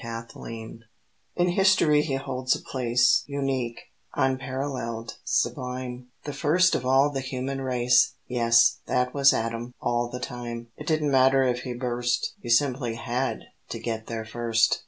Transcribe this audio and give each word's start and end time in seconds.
Adam 0.03 0.79
In 1.35 1.49
History 1.49 2.01
he 2.01 2.15
holds 2.15 2.55
a 2.55 2.59
place 2.59 3.23
Unique, 3.27 3.81
unparalleled, 4.15 5.17
sublime; 5.23 6.07
"The 6.23 6.33
First 6.33 6.73
of 6.73 6.83
all 6.83 7.11
the 7.11 7.19
Human 7.19 7.61
Race!" 7.61 8.15
Yes, 8.27 8.77
that 8.87 9.13
was 9.13 9.31
Adam, 9.31 9.75
all 9.79 10.09
the 10.09 10.19
time. 10.19 10.69
It 10.75 10.87
didn't 10.87 11.11
matter 11.11 11.43
if 11.43 11.59
he 11.61 11.73
burst, 11.75 12.33
He 12.41 12.49
simply 12.49 12.95
had 12.95 13.41
to 13.69 13.77
get 13.77 14.07
there 14.07 14.25
first. 14.25 14.79